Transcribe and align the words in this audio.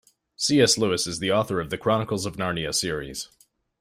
C.S. 0.35 0.79
Lewis 0.79 1.05
is 1.05 1.19
the 1.19 1.31
author 1.31 1.59
of 1.59 1.69
The 1.69 1.77
Chronicles 1.77 2.25
of 2.25 2.35
Narnia 2.35 2.73
series. 2.73 3.27